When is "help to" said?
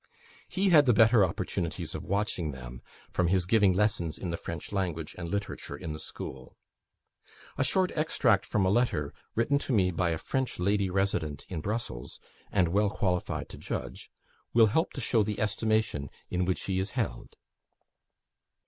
14.65-15.01